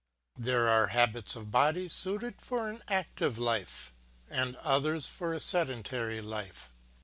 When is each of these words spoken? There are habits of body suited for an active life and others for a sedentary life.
There 0.39 0.67
are 0.67 0.87
habits 0.87 1.35
of 1.35 1.51
body 1.51 1.87
suited 1.87 2.41
for 2.41 2.67
an 2.71 2.81
active 2.87 3.37
life 3.37 3.93
and 4.31 4.55
others 4.55 5.05
for 5.05 5.31
a 5.31 5.39
sedentary 5.39 6.21
life. 6.21 6.73